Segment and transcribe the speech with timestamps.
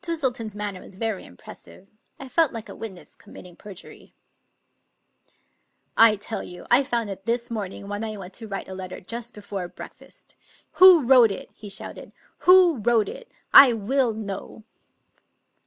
[0.00, 1.86] Twistleton's manner was very impressive.
[2.18, 4.14] I felt like a witness committing perjury."
[6.08, 9.02] I tell you, I found it this morning when I went to write a letter
[9.02, 10.34] just before breakfast.
[10.80, 12.14] Who wrote it?" he shouted.
[12.48, 13.30] "Who wrote it?
[13.52, 14.64] I will know."